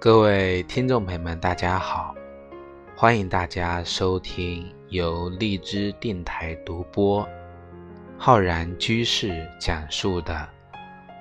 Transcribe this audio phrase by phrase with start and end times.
[0.00, 2.14] 各位听众朋友们，大家好！
[2.94, 7.28] 欢迎大家收听由荔枝电台独播、
[8.16, 10.32] 浩然居士讲述的《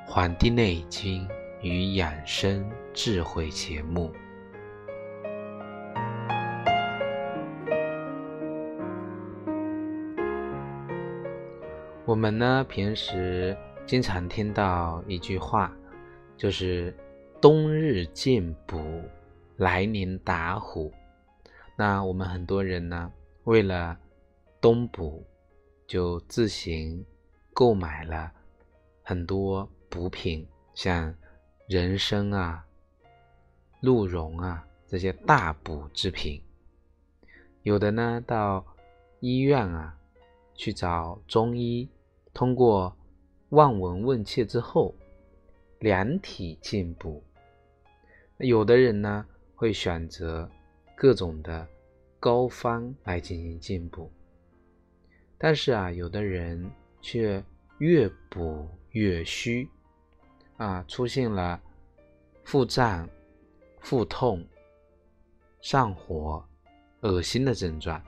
[0.05, 1.27] 黄帝内经
[1.59, 4.13] 与养生智慧》节目。
[12.05, 15.75] 我们呢，平时经常听到一句话，
[16.37, 16.95] 就是
[17.39, 18.81] “冬日进补，
[19.57, 20.91] 来年打虎”。
[21.77, 23.11] 那我们很多人呢，
[23.43, 23.95] 为了
[24.59, 25.23] 冬补，
[25.85, 27.05] 就自行
[27.53, 28.31] 购买了
[29.03, 31.13] 很多补品，像
[31.67, 32.65] 人参啊、
[33.81, 36.41] 鹿茸啊这些大补之品。
[37.61, 38.65] 有的呢，到
[39.19, 39.95] 医院啊
[40.55, 41.87] 去找中医。
[42.33, 42.95] 通过
[43.49, 44.95] 望闻问切之后，
[45.79, 47.23] 量体进补。
[48.39, 50.49] 有的人呢会选择
[50.95, 51.67] 各种的
[52.19, 54.11] 膏方来进行进补，
[55.37, 56.69] 但是啊，有的人
[57.01, 57.43] 却
[57.79, 59.67] 越补越虚，
[60.57, 61.59] 啊，出现了
[62.43, 63.07] 腹胀、
[63.79, 64.45] 腹痛、
[65.61, 66.43] 上火、
[67.01, 68.01] 恶心的症状。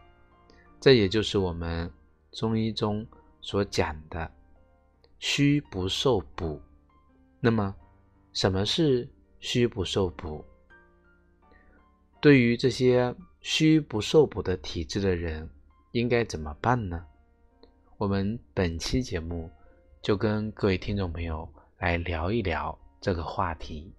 [0.79, 1.91] 这也就是我们
[2.31, 3.05] 中医中。
[3.41, 4.29] 所讲的
[5.17, 6.61] 虚不受补，
[7.39, 7.73] 那么
[8.33, 9.07] 什么是
[9.39, 10.43] 虚不受补？
[12.21, 15.49] 对于这些虚不受补的体质的人，
[15.91, 17.05] 应该怎么办呢？
[17.97, 19.49] 我们本期节目
[20.01, 23.93] 就跟各位听众朋友来聊一聊这个话题。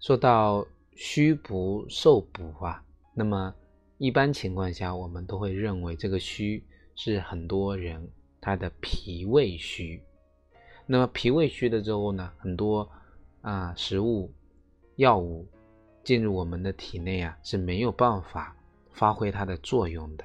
[0.00, 2.84] 说到虚不受补啊，
[3.14, 3.54] 那么
[3.98, 6.62] 一般情况下，我们都会认为这个虚
[6.96, 8.08] 是很多人
[8.40, 10.02] 他的脾胃虚。
[10.86, 12.88] 那么脾胃虚的时候呢，很多
[13.40, 14.30] 啊食物、
[14.96, 15.46] 药物
[16.02, 18.56] 进入我们的体内啊是没有办法
[18.92, 20.24] 发挥它的作用的。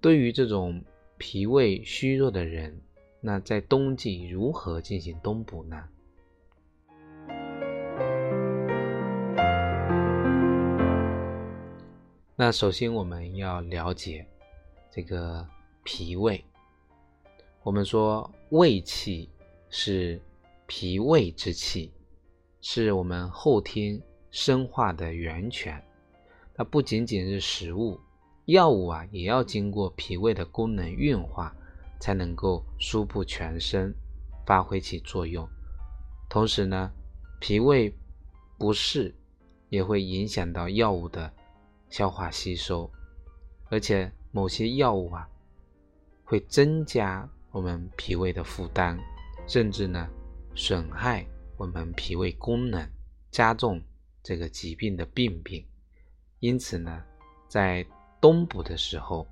[0.00, 0.82] 对于这种
[1.18, 2.80] 脾胃虚弱的人，
[3.20, 5.88] 那在冬季如何进行冬补呢？
[12.42, 14.26] 那首先我们要了解
[14.90, 15.46] 这个
[15.84, 16.42] 脾胃。
[17.62, 19.28] 我们说胃气
[19.68, 20.18] 是
[20.66, 21.92] 脾胃之气，
[22.62, 24.00] 是我们后天
[24.30, 25.84] 生化的源泉。
[26.54, 28.00] 它不仅仅是食物、
[28.46, 31.54] 药物啊，也要经过脾胃的功能运化，
[32.00, 33.94] 才能够输布全身，
[34.46, 35.46] 发挥起作用。
[36.30, 36.90] 同时呢，
[37.38, 37.94] 脾胃
[38.56, 39.14] 不适
[39.68, 41.30] 也会影响到药物的。
[41.90, 42.90] 消化吸收，
[43.68, 45.28] 而且某些药物啊，
[46.24, 48.98] 会增加我们脾胃的负担，
[49.46, 50.08] 甚至呢
[50.54, 52.88] 损害我们脾胃功能，
[53.30, 53.82] 加重
[54.22, 55.64] 这个疾病的病变。
[56.38, 57.02] 因此呢，
[57.48, 57.84] 在
[58.20, 59.26] 冬补的时候，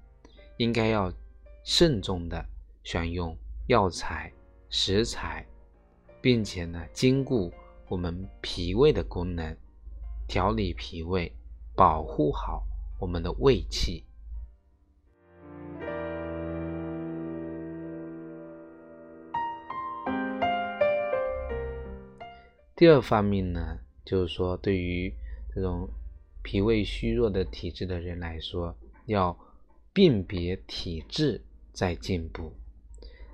[0.56, 1.12] 应该要
[1.64, 2.44] 慎重的
[2.82, 4.32] 选用药材
[4.68, 5.46] 食材，
[6.20, 7.52] 并且呢兼顾
[7.88, 9.56] 我们脾胃的功能，
[10.26, 11.32] 调理脾胃。
[11.78, 12.66] 保护好
[12.98, 14.02] 我们的胃气。
[22.74, 25.14] 第二方面呢，就是说，对于
[25.54, 25.88] 这种
[26.42, 29.38] 脾胃虚弱的体质的人来说，要
[29.92, 31.40] 辨别体质
[31.72, 32.52] 在进步。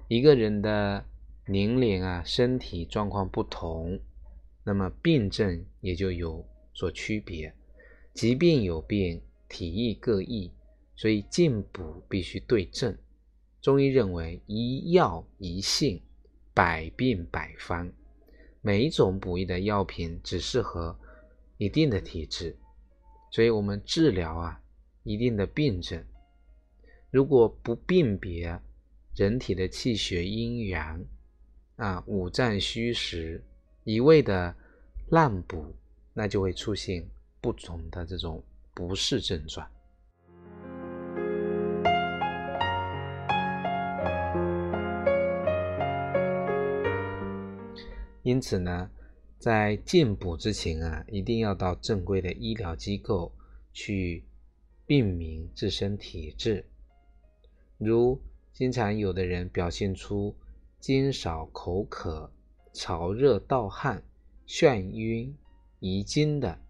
[0.08, 1.02] 一个人的
[1.46, 3.98] 年龄啊，身体状况不同，
[4.64, 6.44] 那么病症也就有
[6.74, 7.54] 所区别。
[8.14, 10.52] 疾病有病，体意各异，
[10.94, 12.96] 所以进补必须对症。
[13.60, 16.00] 中医认为一药一性，
[16.54, 17.92] 百病百方。
[18.60, 20.96] 每一种补益的药品只适合
[21.58, 22.56] 一定的体质，
[23.32, 24.62] 所以我们治疗啊
[25.02, 26.02] 一定的病症。
[27.10, 28.60] 如果不辨别
[29.16, 31.04] 人体的气血阴阳
[31.76, 33.42] 啊五脏虚实，
[33.82, 34.54] 一味的
[35.10, 35.74] 滥补，
[36.12, 37.04] 那就会出现。
[37.44, 38.42] 不同的这种
[38.72, 39.70] 不适症状，
[48.22, 48.90] 因此呢，
[49.38, 53.30] 在进补之前啊，一定要到正规的医疗机构
[53.74, 54.24] 去
[54.86, 56.64] 辨明自身体质。
[57.76, 58.18] 如
[58.54, 60.34] 经常有的人表现出
[60.80, 62.32] 津少、口渴、
[62.72, 64.02] 潮热、盗汗、
[64.46, 65.36] 眩晕、
[65.80, 66.63] 遗精的。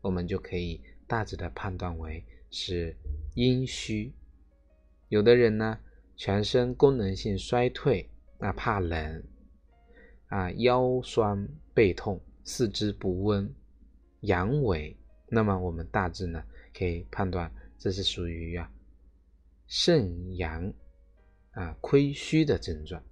[0.00, 2.96] 我们就可以大致的判断为是
[3.34, 4.12] 阴虚。
[5.08, 5.78] 有的人呢，
[6.16, 8.08] 全身功能性衰退，
[8.38, 9.22] 那怕冷，
[10.28, 13.52] 啊，腰酸背痛，四肢不温，
[14.20, 14.96] 阳痿，
[15.28, 16.42] 那么我们大致呢
[16.72, 18.70] 可以判断这是属于啊
[19.66, 20.72] 肾阳
[21.52, 23.02] 啊亏虚的症状。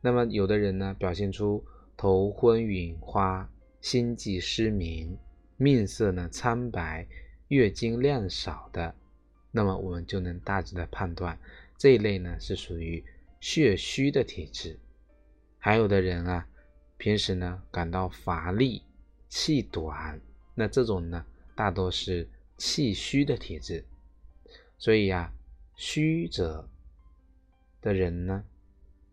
[0.00, 1.64] 那么有的人呢表现出
[1.96, 3.50] 头昏眼花、
[3.80, 5.16] 心悸失明、
[5.56, 7.06] 面色呢苍白、
[7.48, 8.94] 月经量少的。
[9.50, 11.38] 那么我们就能大致的判断
[11.78, 13.04] 这一类呢是属于
[13.40, 14.78] 血虚的体质。
[15.58, 16.46] 还有的人啊，
[16.96, 18.82] 平时呢感到乏力、
[19.28, 20.20] 气短，
[20.54, 21.24] 那这种呢
[21.54, 23.84] 大多是气虚的体质。
[24.76, 25.32] 所以呀，
[25.76, 26.68] 虚者
[27.80, 28.44] 的人呢，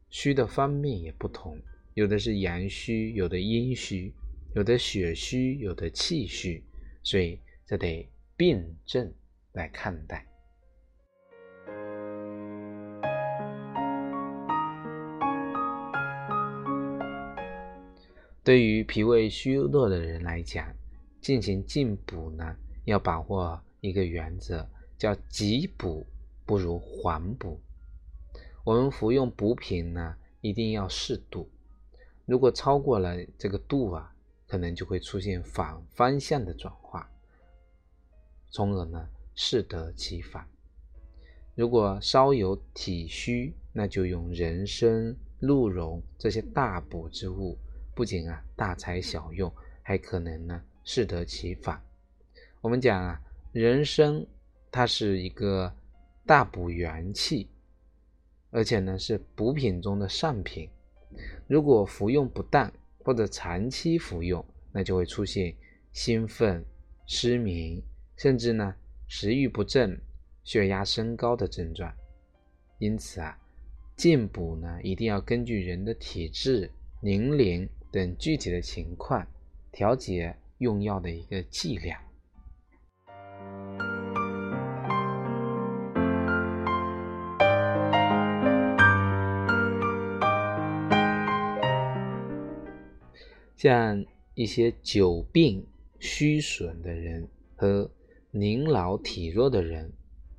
[0.10, 1.60] 虚的方面也不同，
[1.94, 4.12] 有的是阳虚，有的阴虚，
[4.54, 6.62] 有的血虚，有的气虚，
[7.04, 8.06] 所以这得
[8.36, 9.10] 辩证
[9.54, 10.28] 来看待。
[18.44, 20.68] 对于脾胃虚弱的人来讲，
[21.22, 26.06] 进行进补呢，要把握一个原则，叫急补
[26.46, 27.58] 不如缓补。
[28.66, 31.50] 我们服用补品呢，一定要适度，
[32.26, 34.14] 如果超过了这个度啊，
[34.52, 37.10] 可能就会出现反方向的转化，
[38.50, 40.46] 从而呢适得其反。
[41.56, 47.58] 如果稍有体虚，那就用人参、鹿茸这些大补之物。
[47.96, 49.50] 不仅啊大材小用，
[49.82, 51.82] 还可能呢适得其反。
[52.60, 53.22] 我们讲啊，
[53.54, 54.26] 人参
[54.70, 55.74] 它是一个
[56.26, 57.48] 大补元气，
[58.50, 60.70] 而且呢是补品中的上品。
[61.48, 62.70] 如果服用不当
[63.04, 65.56] 或者长期服用，那就会出现
[65.92, 66.66] 兴奋、
[67.06, 67.82] 失眠，
[68.18, 68.76] 甚至呢
[69.08, 70.00] 食欲不振、
[70.44, 71.94] 血压升高的症状。
[72.80, 73.38] 因此啊，
[73.96, 76.72] 进补呢一定要根据人的体质、
[77.02, 77.70] 年龄。
[77.94, 79.28] 等具体的情况，
[79.70, 82.02] 调节用药的一个剂量。
[93.62, 94.04] 像
[94.34, 95.64] 一些久病
[96.00, 97.88] 虚损的人和
[98.32, 99.94] 年老体弱的人，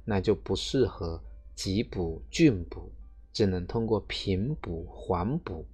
[0.04, 1.22] 那就不适合
[1.54, 2.90] 急补峻补，
[3.32, 5.64] 只能通过平补缓补。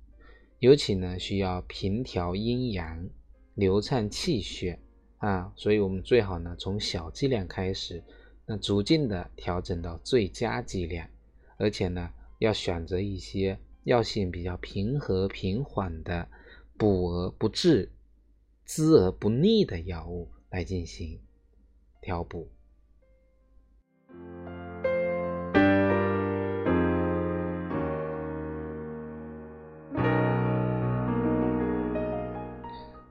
[0.59, 3.09] 尤其呢，需要平调阴阳、
[3.55, 4.79] 流畅气血
[5.17, 8.05] 啊，所以我们最好呢从小剂量开始，
[8.45, 11.09] 那逐渐的调整到最佳剂量，
[11.57, 12.11] 而且呢
[12.41, 16.29] 要选择一些药性比较平和平缓的、
[16.79, 17.91] 补而不滞、
[18.65, 21.21] 滋而不腻的药物来进行
[22.01, 22.49] 调补。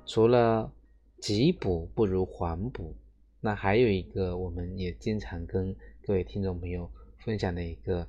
[0.05, 0.71] 除了
[1.19, 2.95] 急补不如缓补，
[3.41, 8.07] 那还有一个我们也经常跟各位听众朋友分享的一个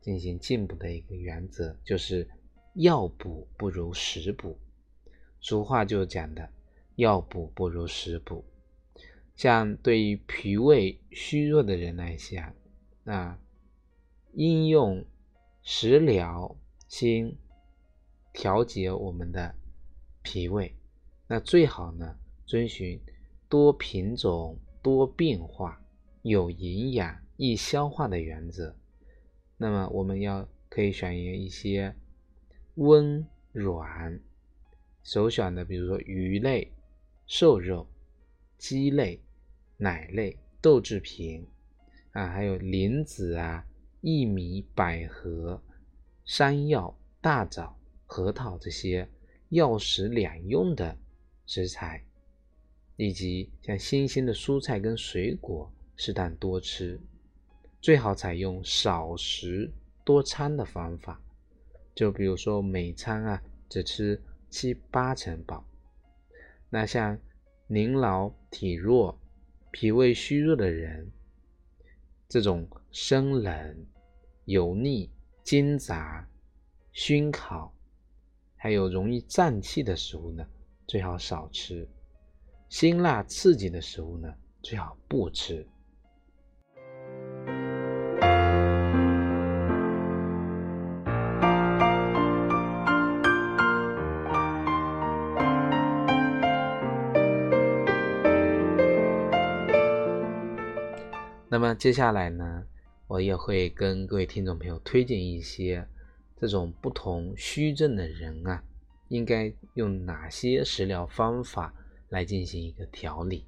[0.00, 2.26] 进行进补的一个原则，就是
[2.76, 4.58] 药补不如食补。
[5.44, 6.48] 俗话就讲的
[6.96, 8.42] “药补不如食补”。
[9.36, 12.54] 像对于脾胃虚弱的人来讲，
[13.02, 13.38] 那
[14.32, 15.04] 应用
[15.62, 16.56] 食疗
[16.88, 17.36] 先
[18.32, 19.54] 调节我们的
[20.22, 20.74] 脾胃。
[21.26, 22.98] 那最好呢，遵循
[23.46, 25.78] 多品种、多变化、
[26.22, 28.74] 有营养、易消化的原则。
[29.58, 31.94] 那么我们要可以选用一些
[32.76, 34.18] 温软，
[35.04, 36.72] 首选的，比如说鱼类、
[37.26, 37.86] 瘦肉、
[38.58, 39.20] 鸡类、
[39.76, 41.46] 奶类、豆制品
[42.10, 43.64] 啊，还有莲子啊、
[44.02, 45.62] 薏米、百合、
[46.24, 49.08] 山药、大枣、核桃这些
[49.50, 50.98] 药食两用的。
[51.46, 52.02] 食材，
[52.96, 56.98] 以及像新鲜的蔬菜跟水果，适当多吃，
[57.82, 59.70] 最好采用少食
[60.06, 61.20] 多餐的方法。
[61.94, 64.18] 就比如说每餐啊只吃
[64.54, 65.66] 七八成饱。
[66.70, 67.18] 那像
[67.66, 69.18] 年老体弱、
[69.72, 71.10] 脾胃虚弱的人，
[72.28, 73.86] 这种生冷、
[74.44, 75.10] 油腻、
[75.42, 76.28] 煎炸、
[76.92, 77.74] 熏烤，
[78.54, 80.46] 还有容易胀气的食物呢？
[80.86, 81.88] 最好少吃
[82.68, 84.32] 辛辣刺激的食物呢，
[84.62, 85.66] 最好不吃。
[101.76, 102.66] 接下来呢，
[103.06, 105.86] 我也会跟各位听众朋友推荐一些
[106.36, 108.62] 这种不同虚症的人啊，
[109.08, 111.74] 应该用哪些食疗方法
[112.10, 113.44] 来进行一个调理。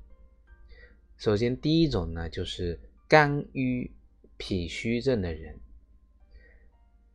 [1.16, 3.90] 首先，第一种呢，就是肝郁
[4.36, 5.58] 脾虚症的人。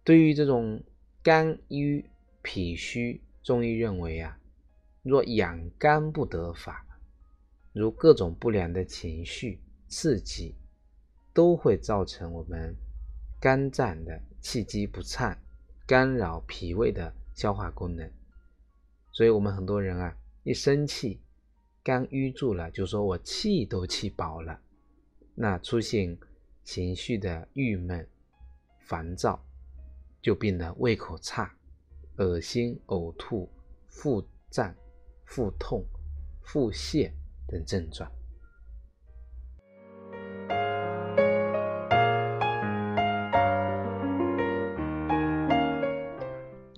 [0.04, 0.82] 对于这种
[1.22, 2.06] 肝郁
[2.42, 4.40] 脾虚，中医认为啊，
[5.04, 6.86] 若养肝不得法，
[7.74, 10.56] 如各种不良的情绪刺激。
[11.34, 12.76] 都会造成我们
[13.40, 15.38] 肝脏的气机不畅，
[15.86, 18.10] 干扰脾胃的消化功能。
[19.12, 21.22] 所以，我们很多人啊，一生气，
[21.84, 24.60] 肝郁住了，就说我气都气饱了，
[25.36, 26.18] 那出现
[26.64, 28.08] 情绪的郁闷、
[28.80, 29.44] 烦躁，
[30.22, 31.54] 就变得胃口差、
[32.18, 33.50] 恶心、呕吐、
[33.88, 34.74] 腹胀、
[35.26, 35.84] 腹痛、
[36.44, 37.12] 腹泻
[37.48, 38.12] 等症状。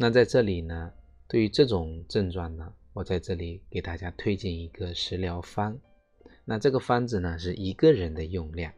[0.04, 0.92] 那在这里呢，
[1.30, 5.80] 对于这种症状呢，我在这里给大家推荐一个食疗方。
[6.44, 8.74] 那这个方子呢是一个人的用量，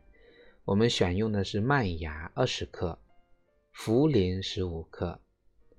[0.65, 2.99] 我们选用的是麦芽二十克、
[3.75, 5.19] 茯苓十五克、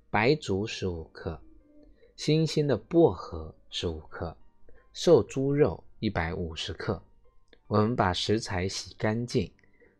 [0.09, 1.41] 白术十五克、
[2.17, 4.35] 新鲜的薄荷十五克、
[4.91, 7.01] 瘦猪肉一百五十克。
[7.67, 9.49] 我们把食材洗干净，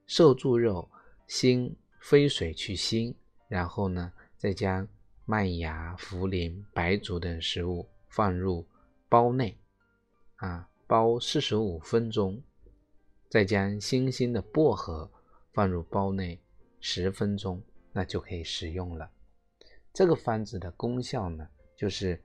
[0.08, 0.90] 瘦猪肉
[1.26, 3.16] 先飞水去腥，
[3.48, 4.86] 然后呢再将。
[5.30, 8.66] 麦芽、茯苓、白术等食物放入
[9.10, 9.58] 煲内，
[10.38, 12.42] 啊，煲四十五分钟，
[13.28, 15.12] 再将新鲜的薄荷
[15.52, 16.40] 放入煲内
[16.80, 19.12] 十分钟，那就可以食用了。
[19.94, 22.24] 这个方子的功效呢，就是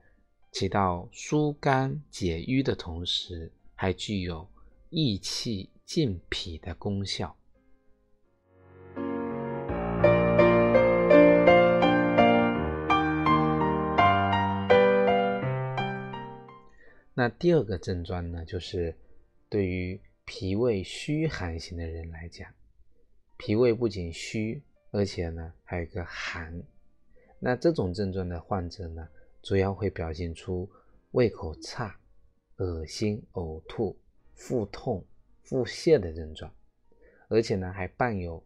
[0.53, 4.47] 起到疏肝解郁的同时，还具有
[4.89, 7.35] 益气健脾的功效。
[17.23, 18.93] 那第二个症状呢，就是
[19.47, 22.53] 对于脾胃虚寒型的人来讲，
[23.37, 24.61] 脾胃不仅虚，
[24.91, 26.61] 而且呢还有一个寒。
[27.39, 29.07] 那这种症状的患者呢，
[29.41, 30.69] 主要会表现出
[31.11, 31.97] 胃口差、
[32.57, 33.97] 恶心、呕吐、
[34.33, 35.01] 腹痛、
[35.43, 36.53] 腹泻的症状，
[37.29, 38.45] 而且呢还伴有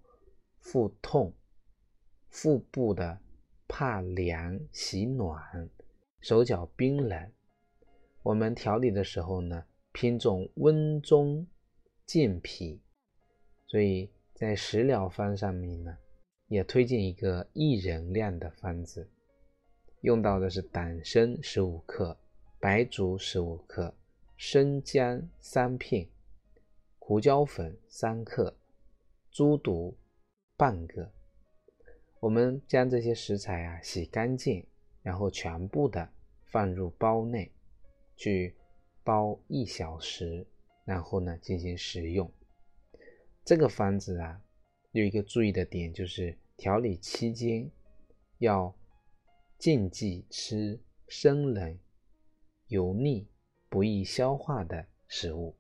[0.60, 1.34] 腹痛、
[2.30, 3.20] 腹部的
[3.68, 5.68] 怕凉、喜暖、
[6.22, 7.32] 手脚冰冷。
[8.28, 11.48] 我们调理的时候呢，偏重温中
[12.06, 12.82] 健脾，
[13.68, 15.98] 所以在食疗方上面呢，
[16.50, 19.10] 也推荐一个一人量的方子，
[20.02, 22.18] 用到的是党参十五克、
[22.60, 23.96] 白术十五克、
[24.36, 26.06] 生姜三片、
[27.00, 28.54] 胡椒粉三克、
[29.32, 29.96] 猪肚
[30.58, 31.10] 半个。
[32.20, 34.68] 我们将这些食材啊洗干净，
[35.02, 36.10] 然后全部的
[36.44, 37.50] 放入煲内。
[38.18, 38.56] 去
[39.04, 40.46] 煲一小时，
[40.84, 42.30] 然后呢进行食用。
[43.46, 44.42] 这个方子啊，
[44.92, 47.72] 有一个注意的点，就是调理期间
[48.40, 48.76] 要
[49.58, 51.80] 禁忌吃生冷、
[52.68, 53.28] 油腻、
[53.70, 55.56] 不易消化的食物。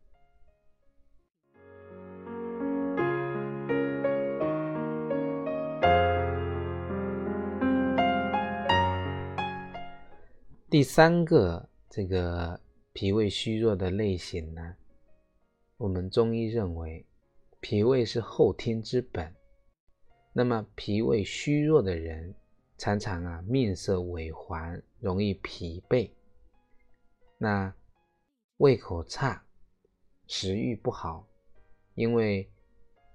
[10.70, 11.67] 第三个。
[11.89, 12.60] 这个
[12.94, 14.75] 脾胃虚弱的类型呢，
[15.77, 17.06] 我们中医认为，
[17.60, 19.34] 脾胃是后天之本。
[20.34, 22.36] 那么脾胃虚弱的人，
[22.77, 26.12] 常常啊面色萎黄，容易疲惫，
[27.38, 27.74] 那
[28.58, 29.44] 胃口差，
[30.27, 31.27] 食欲不好，
[31.96, 32.51] 因为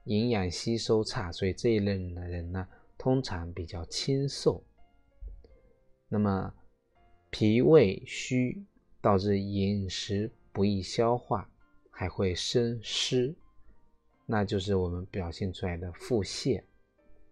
[0.06, 2.66] 营养吸收差，所以这一类的人呢，
[2.98, 4.64] 通常比较清瘦。
[6.08, 6.52] 那么
[7.32, 8.62] 脾胃虚。
[9.02, 11.50] 导致饮食不易消化，
[11.90, 13.34] 还会生湿，
[14.26, 16.62] 那就是我们表现出来的腹泻。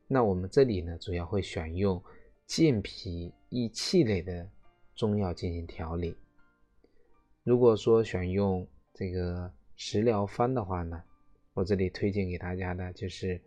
[0.08, 2.02] 那我们这里呢，主要会选用
[2.44, 4.50] 健脾益气类的
[4.96, 6.16] 中药进行调理。
[7.44, 11.00] 如果说选用这个食疗方的话呢，
[11.54, 13.40] 我这里推荐给大家的就是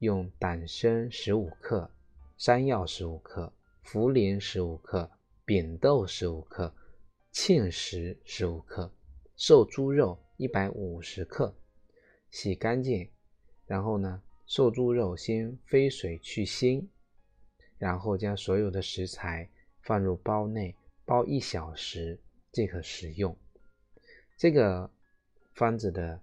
[0.00, 1.90] 用党参十五克、
[2.36, 3.50] 山药十五克、
[3.86, 5.10] 茯苓十五克、
[5.50, 6.72] 扁豆十五克。
[7.32, 8.94] 芡实十五克，
[9.34, 11.52] 瘦猪肉一百五十克，
[12.30, 13.10] 洗干净，
[13.66, 16.86] 然后呢，瘦猪肉先飞水去腥，
[17.78, 19.50] 然后将所有的食材
[19.82, 20.72] 放入煲内
[21.04, 22.20] 煲一小时
[22.52, 23.36] 即可食用。
[24.36, 24.88] 这个
[25.54, 26.22] 方子的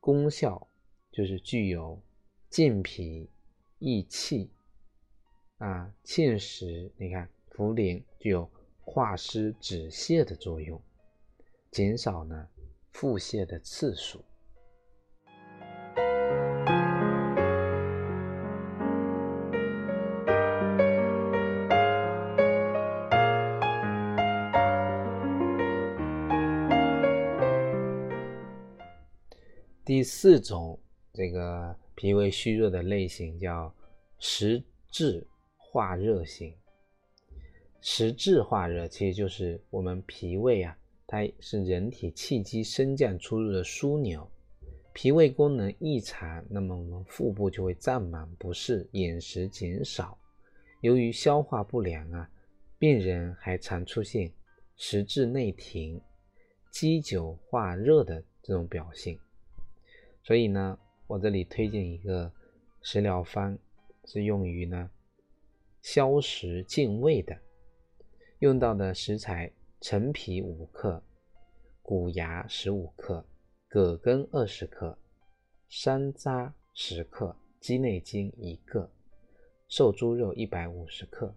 [0.00, 0.66] 功效
[1.12, 2.02] 就是具有
[2.48, 3.28] 健脾
[3.78, 4.50] 益气
[5.58, 8.46] 啊，芡实，你看茯苓具有
[8.84, 10.78] 化湿止泻的作用，
[11.70, 12.46] 减少呢
[12.92, 14.22] 腹泻的次数。
[29.82, 30.78] 第四种
[31.14, 33.74] 这个脾胃虚弱的类型叫
[34.18, 36.54] 实质化热型。
[37.88, 40.76] 实质化热其实就是我们脾胃啊，
[41.06, 44.28] 它是人体气机升降出入的枢纽。
[44.92, 50.18] 脾胃功能异常，那么我们腹部就会胀满不适，饮食减少。
[50.80, 52.28] 由于消化不良啊，
[52.76, 54.32] 病人还常出现
[54.76, 56.00] 食滞内停、
[56.72, 59.16] 积久化热的这种表现。
[60.24, 60.76] 所以呢，
[61.06, 62.32] 我这里推荐一个
[62.82, 63.56] 食疗方，
[64.06, 64.90] 是用于呢
[65.82, 67.38] 消食健胃的。
[68.40, 69.50] 用到的食材：
[69.80, 71.02] 陈皮五克，
[71.82, 73.24] 谷芽十五克，
[73.66, 74.98] 葛根二十克，
[75.68, 78.90] 山楂十克，鸡内金一个，
[79.68, 81.34] 瘦猪肉一百五十克。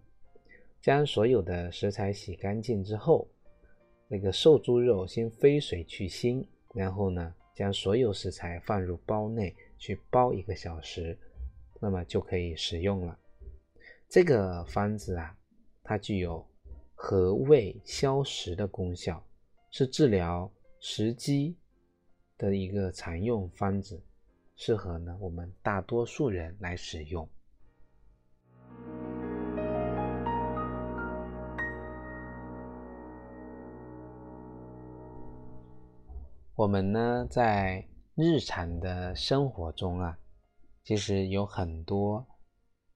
[0.81, 3.27] 将所有的食材洗干净之后，
[4.07, 7.33] 那个瘦猪肉先飞水去腥，然后呢。
[7.55, 11.17] 将所有食材放入煲内去煲一个小时，
[11.81, 13.19] 那么就可以食用了。
[14.07, 15.37] 这个方子啊，
[15.83, 16.47] 它具有
[17.01, 19.23] 和胃消食的功效，
[19.71, 20.51] 是治疗
[20.81, 21.55] 食积
[22.37, 24.03] 的一个常用方子，
[24.57, 27.27] 适合呢我们大多数人来使用。
[36.53, 40.19] 我们呢，在日常的生活中啊，
[40.83, 42.27] 其实有很多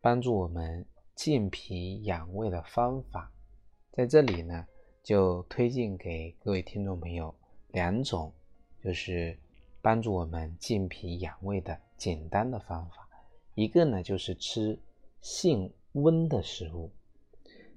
[0.01, 3.31] 帮助我们健脾养胃的方法，
[3.95, 4.65] 在这里呢，
[5.03, 7.31] 就推荐给各位听众朋友
[7.73, 8.33] 两种，
[8.83, 9.37] 就是
[9.83, 13.07] 帮助我们健脾养胃的简单的方法。
[13.53, 14.79] 一个呢，就是吃
[15.21, 16.89] 性温的食物。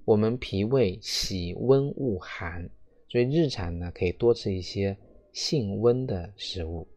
[0.06, 2.66] 我们脾胃喜温恶寒，
[3.10, 4.96] 所以日常呢，可以多吃一些。
[5.34, 6.88] 性温的食物，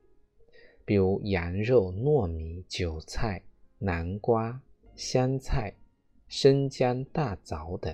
[0.86, 3.42] 比如羊肉、糯米、韭菜、
[3.80, 4.62] 南瓜、
[4.96, 5.74] 香菜、
[6.30, 7.94] 生姜、大枣等，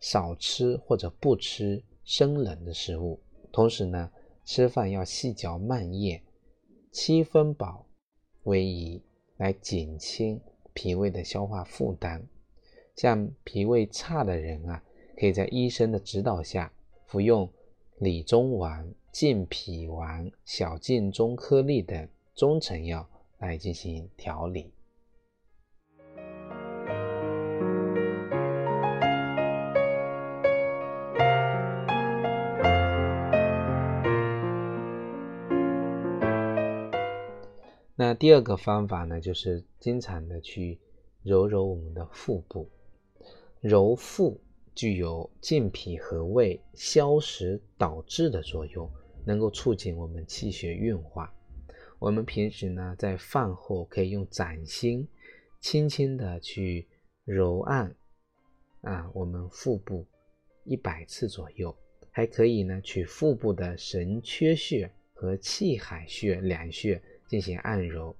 [0.00, 3.20] 少吃或者不吃生冷的食物。
[3.50, 4.10] 同时呢，
[4.44, 6.20] 吃饭要细嚼慢咽，
[6.90, 7.86] 七分饱
[8.44, 9.02] 为宜，
[9.36, 10.40] 来减轻
[10.72, 12.26] 脾胃的消化负担。
[12.96, 14.82] 像脾胃差的人啊，
[15.16, 16.72] 可以在医生的指导下
[17.06, 17.48] 服用
[17.98, 18.92] 理中丸。
[19.12, 23.06] 健脾丸、小建中颗粒等中成药
[23.40, 24.72] 来进行调理。
[38.04, 40.76] 那第二个方法呢，就是经常的去
[41.22, 42.68] 揉揉我们的腹部，
[43.60, 44.40] 揉腹
[44.74, 48.90] 具有健脾和胃、消食导滞的作用。
[49.24, 51.32] 能够促进我们气血运化。
[52.00, 55.06] 我们平时呢，在饭后可以用掌心
[55.60, 56.88] 轻轻的去
[57.24, 57.94] 揉按
[58.80, 60.04] 啊，我们腹部
[60.64, 61.72] 一百次左右。
[62.10, 67.00] 还可以呢，取腹部的神阙穴和气海穴两穴
[67.32, 68.14] 进行按揉。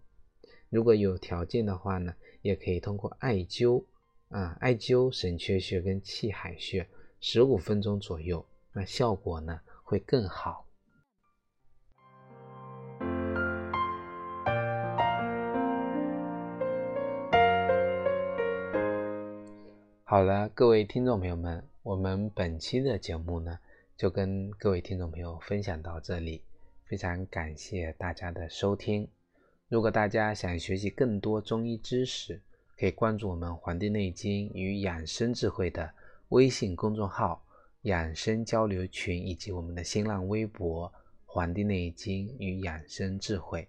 [0.71, 3.85] 如果有条件的话呢，也可以通过艾灸
[4.31, 6.89] 啊，艾灸神阙穴跟气海穴
[7.21, 10.65] 十五分钟左右，那效果呢会更好。
[20.05, 23.59] 好了，各位听众朋友们，我们本期的节目呢，
[23.95, 26.41] 就跟各位听众朋友分享到这里，
[26.93, 29.09] 非常感谢大家的收听。
[29.71, 32.39] 如果大家想学习更多中医知识，
[32.77, 35.91] 可以关注我们《黄帝内经与养生智慧》的
[36.29, 37.43] 微信公众号、
[37.85, 40.87] 养生交流群，以及我们的新浪微博
[41.25, 43.63] 《黄帝内经与养生智慧》。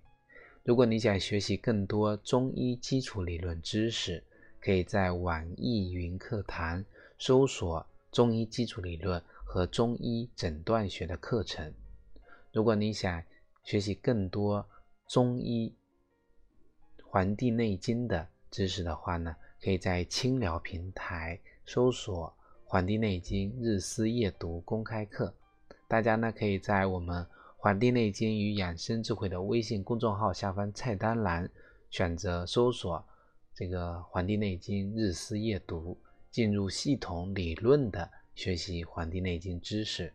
[0.63, 4.21] 如果你想学习更多中医基础理论知识，
[4.59, 6.83] 可以在网易云课堂
[7.17, 11.73] 搜索中医基础理论和中医诊断学的课程。
[12.53, 13.23] 如果你想
[13.63, 14.63] 学习更多
[15.07, 15.73] 中医
[17.03, 22.27] 《黄帝内经》的知识的话呢，可以在清聊平台搜索
[22.63, 25.33] 《黄帝内经日思夜读》公开课。
[25.87, 27.23] 大家呢可以在我们
[27.57, 31.49] 《黄帝内经与养生智慧》的微信公众号下方菜单栏
[31.89, 33.03] 选择搜索。
[33.55, 35.97] 这个《黄帝内经》日思夜读，
[36.29, 40.13] 进入系统理论的学习《黄帝内经》知识。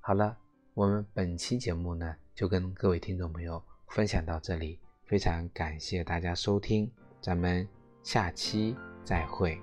[0.00, 0.36] 好了，
[0.74, 7.66] 我们本期节目呢，就跟各位听众朋友分享到这里，非常感谢大家收听，咱们
[8.02, 9.56] 下期再会。